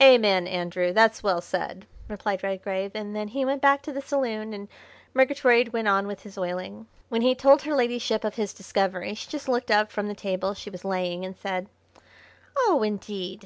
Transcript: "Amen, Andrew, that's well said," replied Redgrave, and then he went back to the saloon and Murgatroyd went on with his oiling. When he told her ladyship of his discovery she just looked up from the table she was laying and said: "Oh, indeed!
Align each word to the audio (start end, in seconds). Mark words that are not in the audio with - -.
"Amen, 0.00 0.46
Andrew, 0.46 0.92
that's 0.92 1.24
well 1.24 1.40
said," 1.40 1.88
replied 2.06 2.44
Redgrave, 2.44 2.92
and 2.94 3.16
then 3.16 3.26
he 3.26 3.44
went 3.44 3.60
back 3.60 3.82
to 3.82 3.92
the 3.92 4.00
saloon 4.00 4.52
and 4.54 4.68
Murgatroyd 5.12 5.70
went 5.70 5.88
on 5.88 6.06
with 6.06 6.22
his 6.22 6.38
oiling. 6.38 6.86
When 7.08 7.22
he 7.22 7.34
told 7.34 7.62
her 7.62 7.74
ladyship 7.74 8.22
of 8.22 8.36
his 8.36 8.54
discovery 8.54 9.14
she 9.14 9.28
just 9.28 9.48
looked 9.48 9.72
up 9.72 9.90
from 9.90 10.06
the 10.06 10.14
table 10.14 10.54
she 10.54 10.70
was 10.70 10.84
laying 10.84 11.24
and 11.24 11.36
said: 11.36 11.68
"Oh, 12.56 12.84
indeed! 12.84 13.40